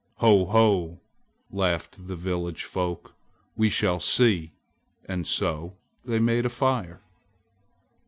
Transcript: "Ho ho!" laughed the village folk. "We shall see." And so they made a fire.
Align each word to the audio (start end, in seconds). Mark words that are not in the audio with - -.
"Ho 0.15 0.45
ho!" 0.47 0.99
laughed 1.51 2.07
the 2.07 2.15
village 2.15 2.63
folk. 2.63 3.13
"We 3.55 3.69
shall 3.69 3.99
see." 3.99 4.53
And 5.05 5.27
so 5.27 5.75
they 6.03 6.17
made 6.17 6.43
a 6.43 6.49
fire. 6.49 7.03